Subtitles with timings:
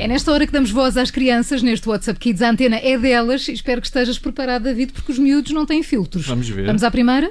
[0.00, 2.40] É nesta hora que damos voz às crianças, neste WhatsApp Kids.
[2.40, 3.46] A antena é delas.
[3.48, 6.26] Espero que estejas preparado, David, porque os miúdos não têm filtros.
[6.26, 6.64] Vamos ver.
[6.64, 7.30] Vamos à primeira?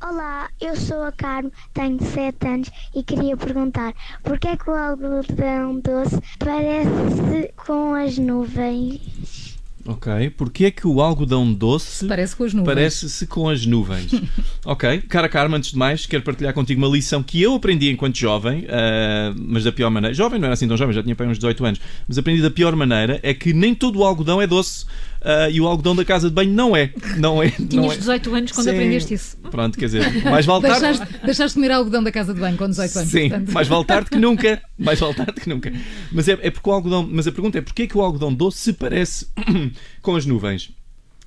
[0.00, 4.74] Olá, eu sou a Carmo, tenho 7 anos e queria perguntar porquê é que o
[4.74, 9.43] algodão doce parece com as nuvens?
[9.86, 10.30] Ok.
[10.30, 12.74] Porquê é que o algodão doce Parece com as nuvens.
[12.74, 14.12] parece-se com as nuvens?
[14.64, 15.02] ok.
[15.02, 18.66] Cara Carmen, antes de mais, quero partilhar contigo uma lição que eu aprendi enquanto jovem,
[18.68, 20.14] ah, mas da pior maneira.
[20.14, 22.50] Jovem não era assim tão jovem, já tinha para uns 18 anos, mas aprendi da
[22.50, 24.86] pior maneira é que nem todo o algodão é doce.
[25.24, 26.92] Ah, e o algodão da casa de banho não é.
[27.16, 27.52] Não é.
[27.58, 27.98] Não Tinhas é.
[27.98, 28.70] 18 anos quando Sim.
[28.72, 29.36] aprendeste isso.
[29.50, 30.80] Pronto, quer dizer, mais vale tarde.
[30.80, 33.10] Deixaste, deixaste de comer algodão da casa de banho com 18 anos.
[33.10, 33.52] Sim, portanto.
[33.52, 34.62] mais vale tarde que nunca.
[34.78, 35.72] Mais vale tarde que nunca.
[36.12, 37.08] Mas é, é porque o algodão.
[37.10, 39.26] Mas a pergunta é porquê que o algodão doce se parece
[40.02, 40.70] com as nuvens?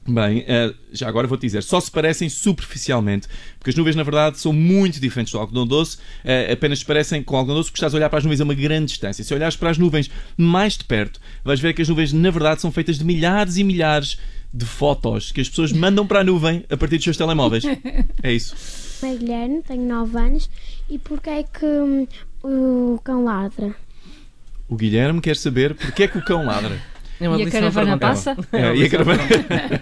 [0.08, 3.28] Bem, eh, já agora vou-te dizer, só se parecem superficialmente,
[3.60, 7.22] porque as nuvens, na verdade, são muito diferentes do algodão doce, eh, apenas se parecem
[7.22, 9.22] com o algodão doce porque estás a olhar para as nuvens a uma grande distância.
[9.22, 12.62] Se olhares para as nuvens mais de perto, vais ver que as nuvens, na verdade,
[12.62, 14.18] são feitas de milhares e milhares
[14.54, 17.64] de fotos que as pessoas mandam para a nuvem a partir dos seus telemóveis.
[18.24, 18.56] É isso.
[19.04, 20.50] Meu Guilherme, tenho 9 anos
[20.90, 22.08] e porquê é que hum,
[22.42, 23.76] o cão ladra?
[24.70, 26.82] O Guilherme quer saber porque é que o cão ladra.
[27.20, 28.38] E É uma a belíssima caravana passa?
[28.52, 29.24] É, e a caravana...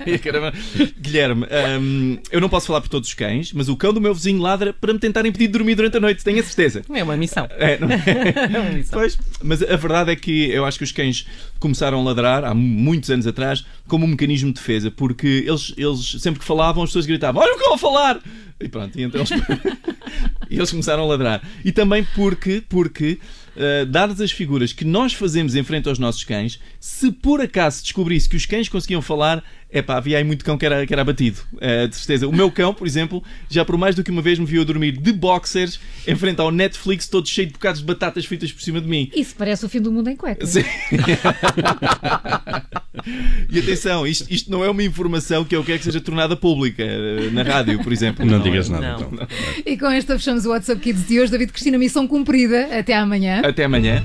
[0.06, 0.54] e a caravana-
[1.00, 1.46] Guilherme,
[1.82, 4.42] hum, eu não posso falar por todos os cães, mas o cão do meu vizinho
[4.42, 6.84] ladra para me tentar impedir de dormir durante a noite, tenho a certeza.
[6.94, 7.48] É uma missão.
[7.58, 7.96] É, não é?
[8.56, 9.00] É uma missão.
[9.00, 11.26] Pois, mas a verdade é que eu acho que os cães
[11.66, 16.18] começaram a ladrar há muitos anos atrás como um mecanismo de defesa, porque eles, eles
[16.20, 18.22] sempre que falavam, as pessoas gritavam: Olha o cão a falar!
[18.62, 19.32] E pronto, e então eles,
[20.50, 21.42] e eles começaram a ladrar.
[21.64, 23.20] E também porque, porque
[23.56, 27.82] uh, dadas as figuras que nós fazemos em frente aos nossos cães, se por acaso
[27.82, 29.44] descobrisse que os cães conseguiam falar,
[29.76, 31.42] é pá, havia aí muito cão que era, que era abatido.
[31.56, 32.30] Uh, de certeza.
[32.30, 34.64] O meu cão, por exemplo, já por mais do que uma vez me viu a
[34.64, 38.62] dormir de boxers em frente ao Netflix, todo cheio de bocados de batatas fritas por
[38.62, 39.12] cima de mim.
[39.14, 40.52] Isso parece o fim do mundo em cuecas.
[40.52, 40.64] Sim.
[43.52, 46.82] e atenção, isto, isto não é uma informação que eu quero que seja tornada pública
[46.82, 48.26] eh, na rádio, por exemplo.
[48.26, 48.44] Não é.
[48.44, 49.10] digas nada, Não.
[49.12, 49.28] então.
[49.66, 51.30] E com esta fechamos o WhatsApp Kids de hoje.
[51.30, 52.80] David Cristina, missão cumprida.
[52.80, 53.42] Até amanhã.
[53.44, 54.02] Até amanhã.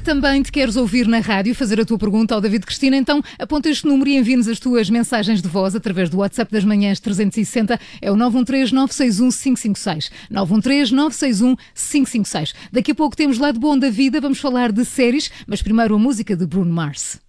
[0.00, 3.22] Se também te queres ouvir na rádio, fazer a tua pergunta ao David Cristina, então
[3.38, 6.98] aponta este número e envia-nos as tuas mensagens de voz através do WhatsApp das manhãs
[7.00, 7.78] 360.
[8.00, 10.10] É o 913 961 556.
[10.30, 12.54] 913 961 556.
[12.72, 15.94] Daqui a pouco temos lá de bom da vida, vamos falar de séries, mas primeiro
[15.94, 17.20] a música de Bruno Mars.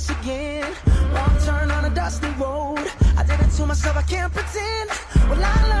[0.00, 0.72] This again.
[1.12, 2.86] Wrong turn on a dusty road.
[3.16, 4.90] I did it to myself, I can't pretend.
[5.28, 5.79] Well, I learned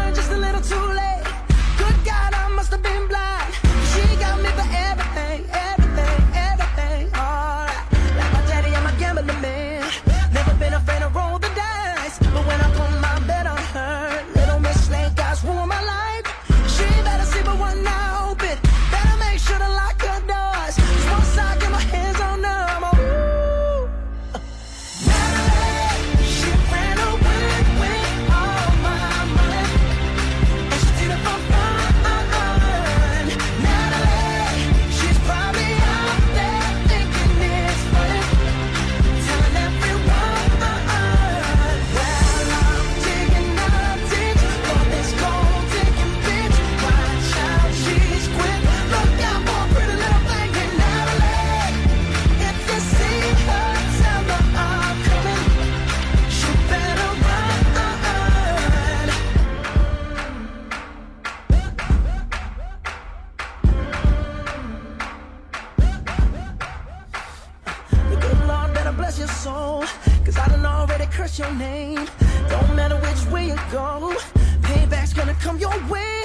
[71.20, 72.08] cursed your name.
[72.48, 74.14] Don't matter which way you go,
[74.62, 76.22] payback's gonna come your way.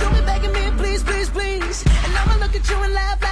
[0.00, 1.84] You'll be begging me, please, please, please.
[1.86, 3.31] And I'ma look at you and laugh, laugh.